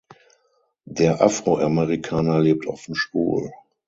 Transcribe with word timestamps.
Der 0.87 1.21
Afroamerikaner 1.21 2.39
lebt 2.39 2.65
offen 2.65 2.95
schwul. 2.95 3.51